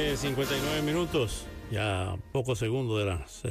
59 0.00 0.82
minutos, 0.82 1.46
ya 1.70 2.16
pocos 2.32 2.58
segundos 2.58 2.98
de 2.98 3.04
las 3.04 3.42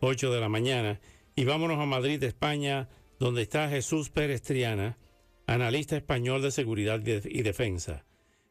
8 0.00 0.26
eh, 0.26 0.34
de 0.34 0.40
la 0.40 0.50
mañana. 0.50 1.00
Y 1.34 1.46
vámonos 1.46 1.78
a 1.80 1.86
Madrid, 1.86 2.22
España, 2.22 2.90
donde 3.18 3.40
está 3.40 3.70
Jesús 3.70 4.10
Pérez 4.10 4.42
Triana, 4.42 4.98
analista 5.46 5.96
español 5.96 6.42
de 6.42 6.50
seguridad 6.50 7.00
y 7.06 7.42
defensa. 7.42 8.04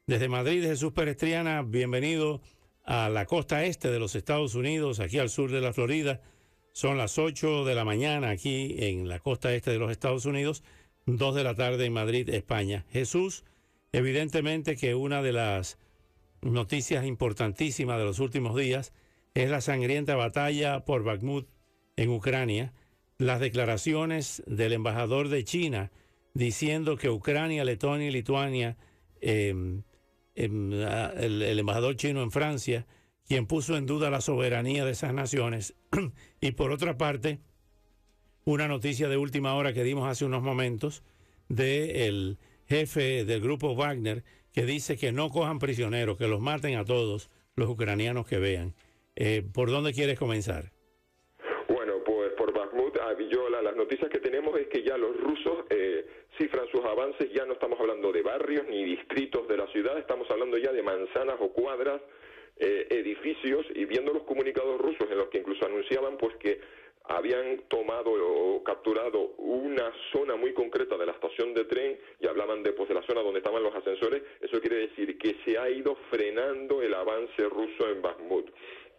Desde 0.08 0.28
Madrid, 0.28 0.64
Jesús 0.64 0.92
Pérez 0.92 1.18
Triana, 1.18 1.62
bienvenido 1.62 2.42
a 2.84 3.10
la 3.10 3.28
costa 3.28 3.64
este 3.64 3.92
de 3.92 4.00
los 4.00 4.16
Estados 4.16 4.56
Unidos, 4.56 5.00
aquí 5.00 5.20
al 5.20 5.30
sur 5.30 5.52
de 5.52 5.62
la 5.62 5.72
Florida. 5.72 6.22
Son 6.72 6.98
las 6.98 7.20
8 7.20 7.64
de 7.64 7.76
la 7.76 7.86
mañana 7.86 8.32
aquí 8.32 8.76
en 8.80 9.08
la 9.08 9.20
costa 9.20 9.54
este 9.54 9.70
de 9.70 9.78
los 9.78 9.92
Estados 9.92 10.26
Unidos, 10.26 10.64
2 11.06 11.36
de 11.36 11.44
la 11.44 11.54
tarde 11.54 11.86
en 11.86 11.94
Madrid, 11.94 12.28
España. 12.30 12.86
Jesús, 12.92 13.44
evidentemente 13.92 14.78
que 14.78 14.96
una 14.96 15.22
de 15.22 15.34
las 15.34 15.78
noticias 16.42 17.06
importantísimas 17.06 17.98
de 17.98 18.06
los 18.06 18.20
últimos 18.20 18.56
días 18.56 18.94
es 19.34 19.50
la 19.50 19.62
sangrienta 19.62 20.16
batalla 20.16 20.86
por 20.86 21.04
Bakhmut 21.04 21.48
en 21.96 22.10
Ucrania, 22.10 22.74
las 23.18 23.40
declaraciones 23.40 24.42
del 24.48 24.74
embajador 24.74 25.30
de 25.30 25.44
China 25.44 25.92
diciendo 26.34 26.98
que 26.98 27.10
Ucrania, 27.10 27.66
Letonia 27.66 28.08
y 28.08 28.12
Lituania, 28.12 28.78
em, 29.22 29.84
em, 30.36 30.72
el, 30.72 31.42
el, 31.42 31.60
embajador 31.60 31.96
chino 31.96 32.22
en 32.22 32.32
Francia, 32.32 32.88
quien 33.28 33.46
puso 33.46 33.76
en 33.76 33.86
duda 33.86 34.10
la 34.10 34.22
soberanía 34.22 34.86
de 34.86 34.92
esas 34.92 35.14
naciones, 35.14 35.76
y 36.42 36.52
por 36.52 36.72
otra 36.72 36.98
parte, 36.98 37.40
una 38.46 38.68
noticia 38.68 39.10
de 39.10 39.18
última 39.18 39.54
hora 39.56 39.74
que 39.74 39.84
dimos 39.84 40.08
hace 40.08 40.26
unos 40.26 40.42
momentos 40.42 41.04
del 41.50 42.38
jefe 42.68 43.26
del 43.26 43.42
grupo 43.42 43.76
Wagner, 43.76 44.24
que 44.54 44.64
dice 44.64 44.98
que 44.98 45.12
no 45.12 45.30
cojan 45.30 45.60
prisioneros, 45.60 46.18
que 46.18 46.28
los 46.28 46.42
maten 46.42 46.78
a 46.78 46.86
todos 46.86 47.30
los 47.56 47.70
ucranianos 47.70 48.28
que 48.28 48.40
vean. 48.40 48.74
Eh, 49.16 49.44
¿Por 49.54 49.70
dónde 49.70 49.94
quieres 49.94 50.18
comenzar? 50.18 50.72
Bueno, 51.68 51.96
pues 52.06 52.32
por 52.34 52.54
Bakhmut, 52.54 52.98
Villola, 53.18 53.62
las 53.62 53.76
noticias 53.76 54.10
que 54.10 54.20
tenemos 54.20 54.58
es 54.60 54.68
que 54.68 54.84
ya 54.84 54.98
los 54.98 55.16
rusos 55.18 55.66
eh, 55.70 56.06
cifran 56.38 56.68
sus 56.72 56.84
avances, 56.86 57.32
ya 57.34 57.46
no 57.46 57.54
estamos 57.54 57.80
hablando 57.80 58.12
de 58.12 58.22
barrios 58.22 58.66
ni 58.70 58.84
distritos 58.84 59.48
de 59.48 59.58
la 59.58 59.68
ciudad, 59.68 59.98
estamos 59.98 60.30
hablando 60.32 60.58
ya 60.58 60.72
de 60.72 60.82
manzanas 60.82 61.36
o 61.40 61.50
cuadras, 61.52 62.02
eh, 62.58 62.88
edificios, 62.90 63.66
y 63.76 63.86
viendo 63.86 64.14
los 64.14 64.24
comunicados 64.24 64.80
rusos 64.80 65.08
en 65.10 65.18
los 65.18 65.30
que 65.30 65.40
incluso 65.40 65.66
anunciaban 65.66 66.18
pues 66.18 66.36
que 66.38 66.60
habían 67.10 67.58
tomado 67.68 68.12
o 68.12 68.64
capturado 68.64 69.34
una 69.38 69.92
zona 70.12 70.36
muy 70.36 70.54
concreta 70.54 70.96
de 70.96 71.08
la 71.08 71.14
estación 71.14 71.56
de 71.56 71.66
tren 71.66 72.00
y 72.20 72.28
hablaban 72.28 72.62
de, 72.62 72.72
pues, 72.74 72.88
de 72.88 72.96
la 72.96 73.02
zona 73.02 73.22
donde 73.22 73.40
estaban 73.40 73.64
los 73.64 73.74
ascensores, 73.74 74.22
eso 74.42 74.62
quiere 74.62 74.88
decir 74.88 75.18
que 75.18 75.36
se 75.44 75.58
ha 75.58 75.70
ido 75.70 75.96
frenando 76.12 76.84
el 76.84 76.94
avance 76.94 77.50
ruso 77.50 77.90
en 77.90 78.02
Bakhmut. 78.04 78.52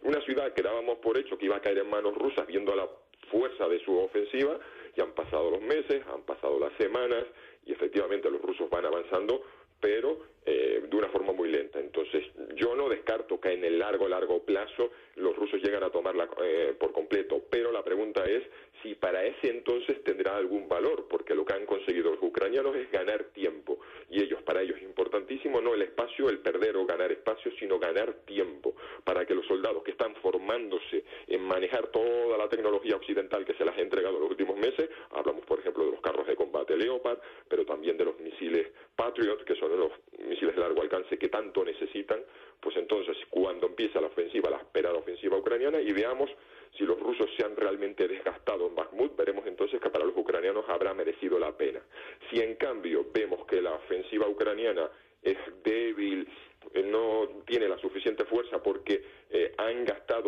Una 0.03 0.21
ciudad 0.21 0.53
que 0.53 0.61
dábamos 0.61 0.97
por 0.97 1.17
hecho 1.17 1.37
que 1.37 1.45
iba 1.45 1.55
a 1.55 1.61
caer 1.61 1.77
en 1.77 1.89
manos 1.89 2.13
rusas 2.15 2.45
viendo 2.47 2.75
la 2.75 2.89
fuerza 3.29 3.69
de 3.69 3.79
su 3.79 3.97
ofensiva, 3.97 4.59
y 4.95 5.01
han 5.01 5.13
pasado 5.13 5.49
los 5.49 5.61
meses, 5.61 6.03
han 6.13 6.23
pasado 6.23 6.59
las 6.59 6.73
semanas, 6.73 7.23
y 7.65 7.71
efectivamente 7.71 8.29
los 8.29 8.41
rusos 8.41 8.69
van 8.69 8.85
avanzando, 8.85 9.41
pero 9.81 10.31
eh, 10.45 10.83
de 10.89 10.95
una 10.95 11.09
forma 11.09 11.33
muy 11.33 11.49
lenta. 11.49 11.79
Entonces, 11.79 12.23
yo 12.55 12.75
no 12.75 12.89
descarto 12.89 13.39
que 13.39 13.51
en 13.53 13.63
el 13.63 13.77
largo, 13.77 14.07
largo 14.07 14.43
plazo 14.43 14.91
los 15.15 15.35
rusos 15.35 15.61
lleguen 15.61 15.83
a 15.83 15.89
tomarla 15.89 16.29
eh, 16.43 16.73
por 16.79 16.91
completo, 16.93 17.43
pero 17.49 17.71
la 17.71 17.83
pregunta 17.83 18.23
es 18.23 18.43
si 18.81 18.95
para 18.95 19.23
ese 19.23 19.49
entonces 19.49 20.03
tendrá 20.03 20.35
algún 20.35 20.67
valor, 20.67 21.07
porque 21.07 21.35
lo 21.35 21.45
que 21.45 21.53
han 21.53 21.65
conseguido 21.65 22.11
los 22.11 22.23
ucranianos 22.23 22.75
es 22.75 22.89
ganar 22.91 23.25
tiempo, 23.25 23.79
y 24.09 24.23
ellos, 24.23 24.41
para 24.41 24.63
ellos 24.63 24.77
es 24.77 24.83
importantísimo 24.83 25.61
no 25.61 25.75
el 25.75 25.83
espacio, 25.83 26.29
el 26.29 26.39
perder 26.39 26.75
o 26.77 26.85
ganar 26.85 27.11
espacio, 27.11 27.51
sino 27.59 27.77
ganar 27.77 28.13
tiempo, 28.25 28.75
para 29.03 29.25
que 29.25 29.35
los 29.35 29.45
soldados 29.45 29.83
que 29.83 29.91
están 29.91 30.15
formándose 30.15 31.03
manejar 31.51 31.87
toda 31.87 32.37
la 32.37 32.47
tecnología 32.47 32.95
occidental 32.95 33.43
que 33.43 33.53
se 33.55 33.65
les 33.65 33.77
ha 33.77 33.81
entregado 33.81 34.15
en 34.15 34.21
los 34.21 34.31
últimos 34.31 34.55
meses, 34.57 34.89
hablamos 35.11 35.45
por 35.45 35.59
ejemplo 35.59 35.83
de 35.85 35.91
los 35.91 35.99
carros 35.99 36.25
de 36.25 36.35
combate 36.35 36.77
Leopard, 36.77 37.19
pero 37.49 37.65
también 37.65 37.97
de 37.97 38.05
los 38.05 38.17
misiles 38.19 38.67
Patriot, 38.95 39.43
que 39.43 39.55
son 39.55 39.77
los 39.77 39.91
misiles 40.17 40.55
de 40.55 40.61
largo 40.61 40.81
alcance 40.81 41.17
que 41.17 41.27
tanto 41.27 41.65
necesitan, 41.65 42.21
pues 42.61 42.77
entonces 42.77 43.17
cuando 43.29 43.67
empieza 43.67 43.99
la 43.99 44.07
ofensiva, 44.07 44.49
la 44.49 44.57
esperada 44.57 44.95
ofensiva 44.97 45.37
ucraniana, 45.37 45.81
y 45.81 45.91
veamos 45.91 46.29
si 46.77 46.85
los 46.85 46.97
rusos 46.97 47.29
se 47.35 47.43
han 47.43 47.55
realmente 47.57 48.07
desgastado 48.07 48.67
en 48.67 48.75
Bakhmut, 48.75 49.17
veremos 49.17 49.45
entonces 49.45 49.81
que 49.81 49.89
para 49.89 50.05
los 50.05 50.15
ucranianos 50.15 50.63
habrá 50.69 50.93
merecido 50.93 51.37
la 51.37 51.57
pena. 51.57 51.81
Si 52.29 52.39
en 52.39 52.55
cambio 52.55 53.05
vemos 53.13 53.45
que 53.45 53.61
la 53.61 53.73
ofensiva 53.73 54.25
ucraniana 54.27 54.89
es 55.21 55.37
débil, 55.63 56.27
eh, 56.73 56.83
no 56.83 57.27
tiene 57.45 57.67
la 57.67 57.77
suficiente 57.77 58.23
fuerza 58.25 58.61
porque 58.63 59.03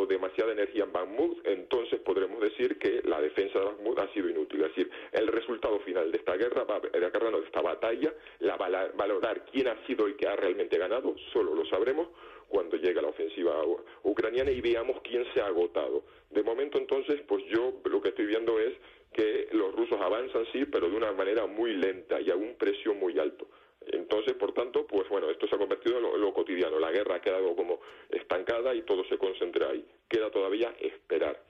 demasiada 0.06 0.52
energía 0.52 0.84
en 0.84 0.92
Bakhmut, 0.92 1.46
entonces 1.46 2.00
podremos 2.02 2.42
decir 2.42 2.78
que 2.78 3.02
la 3.04 3.22
defensa 3.22 3.60
de 3.60 3.66
Bakhmut 3.66 4.00
ha 4.00 4.14
sido 4.14 4.30
inútil. 4.30 4.62
Es 4.62 4.76
decir, 4.76 4.90
el 5.12 5.28
resultado 5.28 5.80
final 5.80 6.12
de 6.12 6.18
esta 6.18 6.36
guerra, 6.36 6.66
de 6.92 7.00
de 7.00 7.46
esta 7.46 7.62
batalla, 7.62 8.14
la 8.40 8.58
valorar 8.58 9.46
quién 9.52 9.68
ha 9.68 9.86
sido 9.86 10.06
el 10.06 10.16
que 10.16 10.28
ha 10.28 10.36
realmente 10.36 10.78
ganado, 10.78 11.16
solo 11.32 11.56
lo 11.56 11.66
sabremos 11.66 12.10
cuando 12.48 12.78
llegue 12.78 13.02
la 13.02 13.08
ofensiva 13.08 13.64
ucraniana 14.04 14.52
y 14.52 14.62
veamos 14.62 15.02
quién 15.04 15.26
se 15.34 15.42
ha 15.42 15.48
agotado. 15.48 16.04
De 16.30 16.44
momento 16.44 16.78
entonces, 16.78 17.22
pues 17.28 17.44
yo 17.46 17.82
lo 17.86 18.02
que 18.02 18.10
estoy 18.10 18.26
viendo 18.26 18.60
es 18.60 18.74
que 19.14 19.48
los 19.52 19.74
rusos 19.76 20.00
avanzan 20.02 20.46
sí, 20.52 20.66
pero 20.66 20.90
de 20.90 20.96
una 20.96 21.12
manera 21.14 21.46
muy 21.46 21.74
lenta 21.74 22.20
y 22.20 22.30
a 22.30 22.36
un 22.36 22.56
precio 22.56 22.94
muy 22.94 23.18
alto. 23.20 23.48
Entonces, 23.88 24.34
por 24.34 24.54
tanto, 24.54 24.86
pues 24.86 25.08
bueno, 25.10 25.30
esto 25.30 25.48
se 25.48 25.56
ha 25.56 25.58
convertido 25.58 25.98
en 25.98 26.22
lo, 26.22 26.34
cotidiano. 26.34 26.80
La 26.80 26.92
guerra 26.92 27.16
ha 27.16 27.22
quedado 27.22 27.56
como 27.56 27.80
estancada 28.10 28.74
y 28.74 28.82
todo 28.84 29.04
se 29.06 29.18
concentra 29.18 29.70
ahí. 29.70 29.86
Queda 30.08 30.30
todavía 30.32 30.74
esperar. 30.80 31.42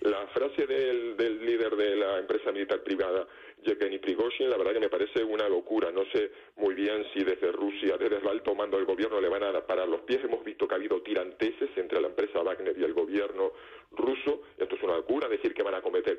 La 0.00 0.26
frase 0.28 0.66
del, 0.66 1.16
del 1.16 1.44
líder 1.44 1.76
de 1.76 1.96
la 1.96 2.18
empresa 2.18 2.50
militar 2.50 2.82
privada, 2.82 3.26
Yevgeny 3.62 3.98
Prigozhin, 3.98 4.50
la 4.50 4.56
verdad 4.56 4.72
que 4.72 4.80
me 4.80 4.88
parece 4.88 5.22
una 5.22 5.48
locura. 5.48 5.92
No 5.92 6.04
sé 6.12 6.30
muy 6.56 6.74
bien 6.74 7.06
si 7.14 7.22
desde 7.22 7.52
Rusia, 7.52 7.96
desde 7.96 8.18
el 8.18 8.26
alto 8.26 8.54
mando 8.54 8.76
del 8.76 8.86
gobierno 8.86 9.20
le 9.20 9.28
van 9.28 9.44
a 9.44 9.64
parar 9.64 9.88
los 9.88 10.00
pies. 10.00 10.24
Hemos 10.24 10.44
visto 10.44 10.66
que 10.66 10.74
ha 10.74 10.78
habido 10.78 11.00
tiranteses 11.02 11.70
entre 11.76 12.00
la 12.00 12.08
empresa 12.08 12.42
Wagner 12.42 12.76
y 12.76 12.82
el 12.82 12.94
gobierno 12.94 13.52
ruso. 13.92 14.42
Esto 14.58 14.74
es 14.74 14.82
una 14.82 14.96
locura, 14.96 15.28
decir 15.28 15.54
que 15.54 15.62
van 15.62 15.74
a 15.74 15.82
cometer 15.82 16.18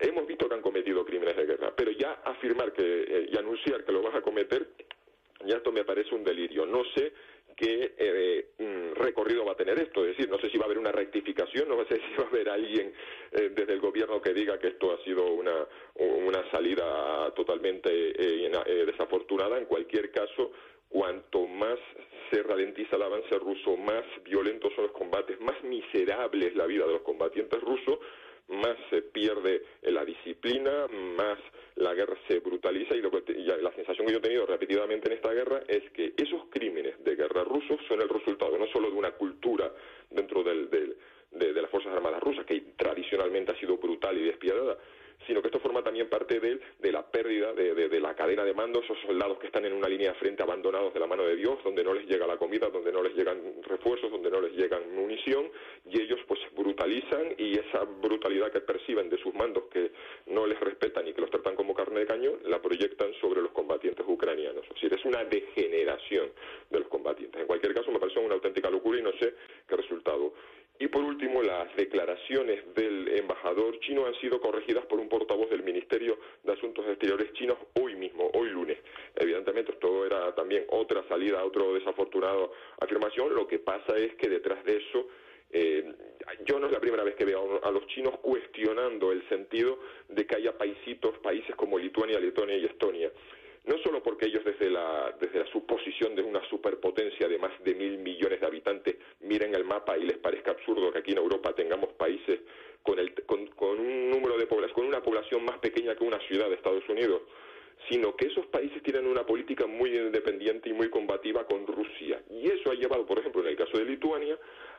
hemos 0.00 0.26
visto 0.26 0.48
que 0.48 0.54
han 0.54 0.62
cometido 0.62 1.04
crímenes 1.04 1.36
de 1.36 1.46
guerra, 1.46 1.72
pero 1.76 1.90
ya 1.92 2.12
afirmar 2.24 2.72
que 2.72 2.82
eh, 2.82 3.28
y 3.30 3.36
anunciar 3.36 3.84
que 3.84 3.92
lo 3.92 4.02
vas 4.02 4.14
a 4.14 4.20
cometer, 4.20 4.67
esto 5.56 5.72
me 5.72 5.84
parece 5.84 6.14
un 6.14 6.24
delirio. 6.24 6.66
No 6.66 6.82
sé 6.94 7.12
qué 7.56 7.94
eh, 7.98 8.50
mm, 8.58 8.94
recorrido 8.94 9.44
va 9.44 9.52
a 9.52 9.56
tener 9.56 9.78
esto, 9.80 10.04
es 10.04 10.16
decir, 10.16 10.30
no 10.30 10.38
sé 10.38 10.48
si 10.48 10.58
va 10.58 10.64
a 10.64 10.66
haber 10.66 10.78
una 10.78 10.92
rectificación, 10.92 11.68
no 11.68 11.84
sé 11.86 11.96
si 12.08 12.14
va 12.16 12.24
a 12.24 12.28
haber 12.28 12.48
alguien 12.48 12.92
eh, 13.32 13.50
desde 13.54 13.72
el 13.72 13.80
gobierno 13.80 14.22
que 14.22 14.32
diga 14.32 14.58
que 14.58 14.68
esto 14.68 14.92
ha 14.92 15.04
sido 15.04 15.26
una, 15.26 15.66
una 15.96 16.48
salida 16.50 17.32
totalmente 17.34 17.88
desafortunada. 18.86 19.58
En 19.58 19.64
cualquier 19.64 20.10
caso, 20.10 20.52
cuanto 20.88 21.46
más 21.46 21.78
se 22.30 22.42
ralentiza 22.42 22.96
el 22.96 23.02
avance 23.02 23.38
ruso, 23.38 23.76
más 23.76 24.04
violentos 24.24 24.72
son 24.74 24.84
los 24.84 24.92
combates, 24.92 25.40
más 25.40 25.62
miserable 25.64 26.46
es 26.46 26.54
la 26.54 26.66
vida 26.66 26.86
de 26.86 26.92
los 26.92 27.02
combatientes 27.02 27.60
rusos, 27.60 27.98
más 28.48 28.76
se 28.90 29.02
pierde 29.02 29.62
la 29.82 30.04
disciplina, 30.04 30.86
más 30.88 31.38
la 31.78 31.94
guerra 31.94 32.16
se 32.26 32.40
brutaliza 32.40 32.94
y, 32.94 33.00
lo 33.00 33.10
que, 33.10 33.34
la 33.34 33.72
sensación 33.72 34.06
que 34.06 34.12
yo 34.12 34.18
he 34.18 34.22
tenido 34.22 34.46
repetidamente 34.46 35.08
en 35.08 35.16
esta 35.16 35.32
guerra 35.32 35.62
es 35.66 35.90
que 35.92 36.12
esos 36.16 36.42
crímenes 36.50 37.02
de 37.04 37.16
guerra 37.16 37.44
rusos 37.44 37.78
son 37.88 38.02
el 38.02 38.08
resultado 38.08 38.58
no 38.58 38.66
solo 38.68 38.90
de 38.90 38.96
una 38.96 39.12
cultura 39.12 39.72
dentro 40.10 40.42
del, 40.42 40.68
de, 40.70 41.52
de 41.52 41.62
las 41.62 41.70
Fuerzas 41.70 41.92
Armadas 41.94 42.22
rusas, 42.22 42.44
que 42.46 42.60
tradicionalmente 42.76 43.52
ha 43.52 43.56
sido 43.58 43.76
brutal 43.76 44.16
y 44.18 44.24
despiadada, 44.24 44.78
sino 45.26 45.42
que 45.42 45.48
esto 45.48 45.60
forma 45.60 45.82
también 45.82 46.08
parte 46.08 46.40
de, 46.40 46.60
de 46.78 46.92
la 46.92 47.02
pérdida 47.02 47.52
de, 47.52 47.74
de, 47.88 48.00
la 48.00 48.14
cadena 48.14 48.44
de 48.44 48.54
mando, 48.54 48.80
esos 48.80 48.98
soldados 49.00 49.38
que 49.38 49.46
están 49.46 49.64
en 49.64 49.72
una 49.72 49.88
línea 49.88 50.12
de 50.12 50.18
frente 50.18 50.42
abandonados 50.42 50.94
de 50.94 51.00
la 51.00 51.06
mano 51.06 51.24
de 51.24 51.36
Dios, 51.36 51.58
donde 51.64 51.82
no 51.82 51.92
les 51.92 52.06
llega 52.06 52.26
la 52.26 52.36
comida, 52.36 52.68
donde 52.68 52.92
no 52.92 53.02
les 53.02 53.14
llegan 53.14 53.38
refuerzos, 53.62 54.10
donde 54.10 54.30
no 54.30 54.40
les 54.40 54.52
llegan 54.52 54.94
munición, 54.94 55.50
y 55.86 56.00
ellos 56.00 56.20
pues 56.26 56.40
brutalizan 56.56 57.34
y 57.36 57.58
esa 57.58 57.84
brutalidad 57.84 58.52
que 58.52 58.60
perciben 58.60 59.08
de 59.10 59.18
sus 59.18 59.34
mandos 59.34 59.64
que 59.72 59.90
no 60.26 60.46
les 60.46 60.58
respetan 60.60 61.06
y 61.08 61.12
que 61.12 61.20
los 61.20 61.30
proyectan 62.78 63.12
sobre 63.20 63.42
los 63.42 63.50
combatientes 63.50 64.04
ucranianos. 64.06 64.62
Es 64.64 64.74
decir, 64.74 64.94
es 64.94 65.04
una 65.04 65.24
degeneración 65.24 66.30
de 66.70 66.78
los 66.78 66.88
combatientes. 66.88 67.40
En 67.40 67.46
cualquier 67.46 67.74
caso, 67.74 67.90
me 67.90 67.98
pareció 67.98 68.22
una 68.22 68.34
auténtica 68.34 68.70
locura 68.70 68.98
y 68.98 69.02
no 69.02 69.12
sé 69.18 69.34
qué 69.66 69.76
resultado. 69.76 70.32
Y 70.78 70.86
por 70.86 71.02
último, 71.02 71.42
las 71.42 71.74
declaraciones 71.74 72.62
del 72.74 73.08
embajador 73.08 73.80
chino 73.80 74.06
han 74.06 74.14
sido 74.20 74.40
corregidas 74.40 74.86
por 74.86 75.00
un 75.00 75.08
portavoz 75.08 75.50
del 75.50 75.64
Ministerio 75.64 76.18
de 76.44 76.52
Asuntos 76.52 76.86
Exteriores 76.86 77.32
chinos 77.32 77.58
hoy 77.80 77.96
mismo, 77.96 78.30
hoy 78.34 78.50
lunes. 78.50 78.78
Evidentemente, 79.16 79.72
esto 79.72 80.06
era 80.06 80.32
también 80.36 80.64
otra 80.68 81.02
salida, 81.08 81.44
otra 81.44 81.64
desafortunada 81.64 82.46
afirmación. 82.80 83.34
Lo 83.34 83.48
que 83.48 83.58
pasa 83.58 83.96
es 83.96 84.14
que 84.14 84.28
detrás 84.28 84.64
de 84.64 84.76
eso 84.76 85.08
yo 86.48 86.58
no 86.58 86.66
es 86.66 86.72
la 86.72 86.80
primera 86.80 87.04
vez 87.04 87.14
que 87.14 87.26
veo 87.26 87.60
a 87.62 87.70
los 87.70 87.86
chinos 87.88 88.18
cuestionando 88.20 89.12
el 89.12 89.28
sentido 89.28 89.78
de 90.08 90.26
que 90.26 90.36
haya 90.36 90.56
paisitos, 90.56 91.18
países 91.18 91.54
como 91.56 91.78
Lituania, 91.78 92.18
Letonia 92.18 92.56
y 92.56 92.64
Estonia. 92.64 93.12
No 93.66 93.76
solo 93.84 94.02
porque 94.02 94.26
ellos 94.26 94.42
desde 94.44 94.70
la, 94.70 95.14
desde 95.20 95.40
la 95.40 95.46
suposición 95.52 96.14
de 96.14 96.22
una 96.22 96.42
superpotencia 96.48 97.28
de 97.28 97.38
más 97.38 97.52
de 97.62 97.74
mil 97.74 97.98
millones 97.98 98.40
de 98.40 98.46
habitantes 98.46 98.96
miren 99.20 99.54
el 99.54 99.64
mapa 99.64 99.98
y 99.98 100.04
les 100.04 100.16
parezca 100.16 100.52
absurdo 100.52 100.90
que 100.90 101.00
aquí 101.00 101.12
en 101.12 101.18
Europa 101.18 101.54
tengamos 101.54 101.92
países 101.92 102.40
con, 102.82 102.98
el, 102.98 103.12
con, 103.26 103.46
con 103.48 103.78
un 103.78 104.10
número 104.10 104.38
de 104.38 104.46
población, 104.46 104.74
con 104.74 104.86
una 104.86 105.02
población 105.02 105.44
más 105.44 105.58
pequeña 105.58 105.94
que 105.96 106.04
una 106.04 106.20
ciudad 106.20 106.48
de 106.48 106.54
Estados 106.54 106.88
Unidos, 106.88 107.20
sino 107.90 108.16
que 108.16 108.26
esos 108.26 108.46
países 108.46 108.82
tienen 108.82 109.06
una 109.06 109.26
política 109.26 109.66
muy 109.66 109.96
independiente 109.96 110.70
y 110.70 110.72
muy 110.72 110.88
combativa 110.88 111.46
con 111.46 111.66
Rusia. 111.66 112.22
Y 112.30 112.46
eso 112.46 112.70
ha 112.70 112.74
llevado, 112.74 113.04
por 113.04 113.18
ejemplo, 113.18 113.42
en 113.42 113.48
el 113.48 113.56
caso 113.56 113.76
de 113.76 113.84
Lituania, 113.84 114.38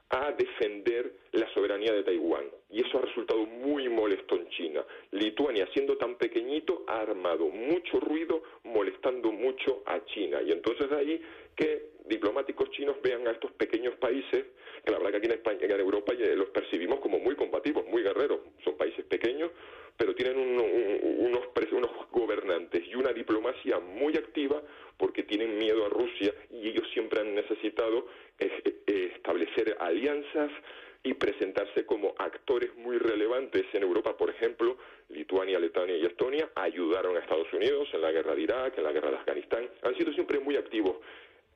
a 0.10 0.32
defender 0.32 1.14
la 1.34 1.48
soberanía 1.54 1.94
de 1.94 2.04
Taiwán. 2.04 2.46
Y 2.72 2.82
eso 2.82 2.98
ha 2.98 3.02
resultado 3.02 3.46
muy 3.46 3.90
molesto 3.90 4.36
en 4.36 4.50
China. 4.50 4.84
Lituania, 5.12 5.68
siendo 5.74 5.98
tan 5.98 6.16
pequeñito, 6.16 6.84
ha 6.88 7.02
armado 7.02 7.48
mucho 7.48 8.00
ruido 8.00 8.42
molestando 8.64 9.32
mucho 9.32 9.84
a 9.86 10.04
China. 10.06 10.42
Y 10.42 10.52
entonces 10.52 10.92
ahí 10.92 11.22
que 11.56 11.90
diplomáticos 12.06 12.72
chinos 12.72 12.96
vean 13.04 13.28
a 13.28 13.32
estos 13.32 13.52
pequeños 13.52 13.96
países, 13.98 14.46
que 14.84 14.92
la 14.92 14.98
verdad 14.98 15.12
que 15.12 15.18
aquí 15.18 15.26
en 15.28 15.34
España, 15.34 15.60
en 15.62 15.80
Europa 15.80 16.14
los 16.14 16.50
percibimos 16.50 17.00
como 17.00 17.20
muy 17.20 17.36
combativos, 17.36 17.86
muy 17.86 18.02
guerreros. 18.02 18.40
Son 18.64 18.78
países 18.78 19.06
pequeños, 19.06 19.52
pero 19.96 20.16
tienen 20.16 20.38
unos, 20.38 20.66
unos 21.72 21.92
gobernantes 22.12 22.84
y 22.88 22.96
una 22.96 23.14
diplomacia 23.14 23.80
muy 23.80 24.16
activa 24.16 24.62
porque 24.98 25.24
tienen 25.24 25.58
miedo 25.58 25.86
a 25.86 25.90
Rusia 25.90 26.34
y 26.52 26.70
ellos 26.70 26.88
siempre 26.94 27.22
han 27.22 27.36
necesitado 27.36 28.08
establecer 29.40 29.78
alianzas 29.80 30.52
y 31.04 31.14
presentarse 31.14 31.86
como 31.86 32.14
actores 32.18 32.76
muy 32.76 32.98
relevantes 32.98 33.66
en 33.74 33.84
Europa, 33.84 34.18
por 34.18 34.30
ejemplo, 34.30 34.78
Lituania, 35.10 35.60
Letonia 35.60 35.96
y 35.96 36.06
Estonia 36.06 36.50
ayudaron 36.56 37.16
a 37.16 37.20
Estados 37.20 37.52
Unidos 37.54 37.88
en 37.94 38.02
la 38.02 38.12
guerra 38.12 38.36
de 38.36 38.42
Irak, 38.42 38.78
en 38.78 38.84
la 38.84 38.92
guerra 38.92 39.12
de 39.12 39.18
Afganistán, 39.18 39.70
han 39.84 39.96
sido 39.96 40.12
siempre 40.14 40.40
muy 40.40 40.58
activos 40.58 40.98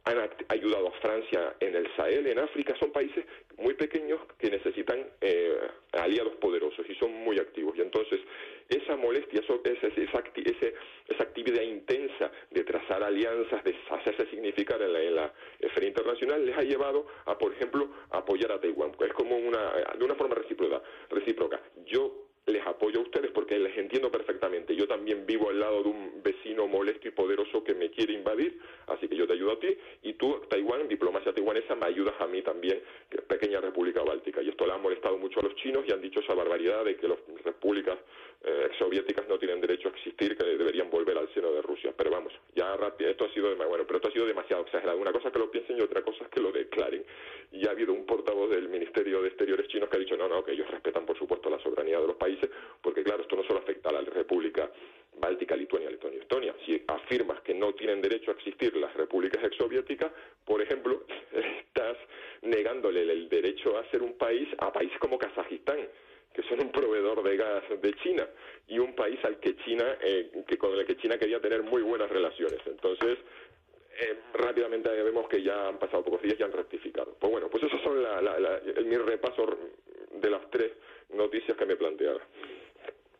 han 0.05 0.29
ayudado 0.49 0.89
a 0.89 0.91
Francia 0.99 1.55
en 1.59 1.75
el 1.75 1.87
Sahel, 1.95 2.27
en 2.27 2.39
África, 2.39 2.75
son 2.79 2.91
países 2.91 3.25
muy 3.57 3.73
pequeños 3.75 4.19
que 4.37 4.49
necesitan 4.49 5.07
eh, 5.21 5.57
aliados 5.93 6.35
poderosos 6.35 6.85
y 6.89 6.95
son 6.95 7.13
muy 7.13 7.39
activos. 7.39 7.75
Y 7.77 7.81
entonces 7.81 8.19
esa 8.67 8.97
molestia, 8.97 9.41
esa, 9.41 9.87
esa, 11.07 11.23
actividad 11.23 11.61
intensa 11.61 12.31
de 12.51 12.63
trazar 12.63 13.03
alianzas, 13.03 13.63
de 13.63 13.75
hacerse 13.91 14.27
significar 14.29 14.81
en 14.81 14.93
la, 14.93 15.01
en 15.01 15.15
la 15.15 15.33
esfera 15.59 15.87
internacional, 15.87 16.45
les 16.45 16.57
ha 16.57 16.63
llevado 16.63 17.07
a, 17.25 17.37
por 17.37 17.53
ejemplo, 17.53 17.89
apoyar 18.11 18.51
a 18.51 18.59
Taiwán. 18.59 18.91
Es 18.99 19.13
como 19.13 19.37
una, 19.37 19.71
de 19.97 20.03
una 20.03 20.15
forma 20.15 20.35
recíproca. 20.35 20.81
recíproca. 21.09 21.61
Yo 21.85 22.22
les 22.45 22.65
apoyo 22.67 22.99
a 22.99 23.03
ustedes 23.03 23.31
porque 23.31 23.57
les 23.57 23.77
entiendo 23.77 24.11
perfectamente. 24.11 24.75
Yo 24.75 24.87
también 24.87 25.25
vivo 25.25 25.49
al 25.49 25.59
lado 25.59 25.83
de 25.83 25.89
un 25.89 26.21
vecino 26.23 26.67
molesto 26.67 27.07
y 27.07 27.11
poderoso 27.11 27.63
que 27.63 27.73
me 27.73 27.89
quiere 27.89 28.13
invadir, 28.13 28.59
así 28.87 29.07
que 29.07 29.15
yo 29.15 29.25
te 29.25 29.33
ayudo 29.33 29.53
a 29.53 29.59
ti 29.59 29.77
y 30.03 30.13
tú, 30.13 30.41
Taiwán, 30.49 30.87
diplomacia 30.87 31.33
taiwanesa, 31.33 31.75
me 31.75 31.85
ayudas 31.85 32.15
a 32.19 32.27
mí 32.27 32.41
también, 32.41 32.81
pequeña 33.27 33.61
república 33.61 34.03
báltica. 34.03 34.41
Y 34.41 34.49
esto 34.49 34.65
le 34.65 34.73
ha 34.73 34.77
molestado 34.77 35.17
mucho 35.17 35.39
a 35.39 35.43
los 35.43 35.55
chinos 35.55 35.85
y 35.87 35.93
han 35.93 36.01
dicho 36.01 36.19
esa 36.19 36.33
barbaridad 36.33 36.83
de 36.83 36.97
que 36.97 37.07
las 37.07 37.19
repúblicas 37.43 37.97
eh, 38.45 38.69
soviéticas 38.77 39.25
no 39.29 39.39
tienen 39.39 39.61
derecho 39.61 39.87
a 39.87 39.91
existir, 39.91 40.35
que 40.35 40.43
deberían 40.43 40.89
volver 40.89 41.17
al 41.17 41.33
seno 41.33 41.51
de 41.51 41.61
Rusia. 41.61 41.93
Pero 41.95 42.11
vamos, 42.11 42.33
ya 42.53 42.77
esto 42.99 43.25
ha 43.25 43.33
sido 43.33 43.55
bueno, 43.55 43.85
pero 43.85 43.97
esto 43.97 44.09
ha 44.09 44.11
sido 44.11 44.25
demasiado 44.25 44.63
exagerado. 44.63 44.97
Una 44.97 45.13
cosa 45.13 45.27
es 45.27 45.33
que 45.33 45.39
lo 45.39 45.49
piensen 45.49 45.77
y 45.77 45.81
otra 45.81 46.01
cosa 46.01 46.25
es 46.25 46.29
que 46.29 46.41
lo 46.41 46.51
declaren. 46.51 47.05
Y 47.53 47.65
ha 47.67 47.71
habido 47.71 47.93
un 47.93 48.05
portavoz 48.05 48.49
del 48.49 48.67
Ministerio 48.67 49.21
de 49.21 49.29
Exteriores 49.29 49.67
chinos 49.67 49.89
que 49.89 49.97
ha 49.97 49.99
dicho 49.99 50.17
no, 50.17 50.27
no, 50.27 50.43
que 50.43 50.51
ellos 50.51 50.69
respetan 50.69 51.05
por 51.05 51.17
supuesto 51.17 51.49
la 51.49 51.59
soberanía 51.59 51.99
de 51.99 52.07
los 52.07 52.17
países, 52.17 52.49
porque 52.81 53.03
claro, 53.03 53.21
esto 53.21 53.35
no 53.35 53.43
solo 53.43 53.59
afecta 53.59 53.89
a 53.89 53.93
la 53.93 54.01
República 54.01 54.69
Báltica, 55.15 55.55
Lituania, 55.55 55.89
Letonia, 55.89 56.19
Estonia. 56.19 56.55
Si 56.65 56.83
afirmas 56.87 57.39
que 57.41 57.53
no 57.53 57.73
tienen 57.73 58.01
derecho 58.01 58.31
a 58.31 58.33
existir 58.33 58.75
las 58.75 58.93
repúblicas 58.95 59.41
exsoviéticas, 59.43 60.11
por 60.43 60.61
ejemplo, 60.61 61.03
estás 61.31 61.97
negándole 62.41 63.03
el 63.03 63.29
derecho 63.29 63.77
a 63.77 63.89
ser 63.89 64.01
un 64.01 64.17
país 64.17 64.49
a 64.57 64.73
países 64.73 64.97
como 64.99 65.17
Kazajistán 65.17 65.87
que 66.33 66.41
son 66.43 66.59
un 66.61 66.71
proveedor 66.71 67.21
de 67.83 67.93
China 67.95 68.27
y 68.67 68.79
un 68.79 68.95
país 68.95 69.19
al 69.23 69.39
que 69.39 69.55
China, 69.57 69.85
eh, 70.01 70.31
que 70.47 70.57
con 70.57 70.73
el 70.73 70.85
que 70.85 70.97
China 70.97 71.17
quería 71.17 71.39
tener 71.39 71.61
muy 71.61 71.83
buenas 71.83 72.09
relaciones. 72.09 72.59
Entonces, 72.65 73.19
eh, 73.99 74.19
rápidamente 74.33 74.89
vemos 74.89 75.27
que 75.27 75.43
ya 75.43 75.67
han 75.67 75.77
pasado 75.77 76.03
pocos 76.03 76.21
días 76.21 76.35
y 76.39 76.43
han 76.43 76.51
rectificado. 76.51 77.15
Pues 77.19 77.31
bueno, 77.31 77.49
pues 77.49 77.63
esos 77.63 77.79
son 77.83 78.01
la, 78.01 78.19
el, 78.75 78.85
mi 78.85 78.95
repaso 78.95 79.45
de 80.13 80.29
las 80.29 80.49
tres 80.49 80.71
noticias 81.13 81.55
que 81.55 81.65
me 81.65 81.75
planteaba. 81.75 82.21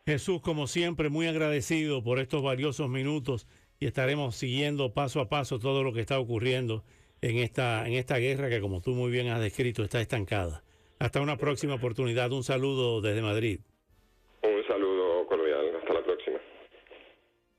Jesús, 0.06 0.42
como 0.42 0.68
siempre, 0.68 1.10
muy 1.10 1.27
agradecido 1.27 2.04
por 2.04 2.19
estos 2.19 2.42
valiosos 2.42 2.89
minutos 2.89 3.48
y 3.80 3.86
estaremos 3.86 4.36
siguiendo 4.36 4.94
paso 4.94 5.19
a 5.19 5.30
paso 5.30 5.60
todo 5.60 5.83
lo 5.83 5.94
que 5.94 6.00
está 6.00 6.19
ocurriendo 6.19 6.83
en 7.21 7.38
esta, 7.38 7.86
en 7.88 7.94
esta 7.94 8.18
guerra 8.18 8.50
que, 8.50 8.60
como 8.60 8.81
tú 8.81 8.92
muy 8.92 9.12
bien 9.12 9.27
has 9.27 9.42
descrito, 9.42 9.83
está 9.83 10.01
estancada. 10.01 10.63
Hasta 11.00 11.21
una 11.21 11.38
próxima 11.38 11.75
oportunidad. 11.75 12.31
Un 12.31 12.44
saludo 12.44 13.01
desde 13.01 13.21
Madrid. 13.21 13.60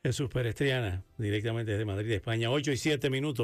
Jesús 0.05 0.29
Perestriana, 0.29 1.03
directamente 1.17 1.73
desde 1.73 1.87
Madrid, 1.87 2.12
España. 2.12 2.51
8 2.51 2.73
y 2.73 2.77
7 2.77 3.09
minutos. 3.09 3.33